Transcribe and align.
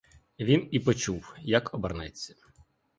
Він 0.39 0.67
і 0.71 0.79
почув, 0.79 1.35
як 1.43 1.73
обернеться. 1.73 2.35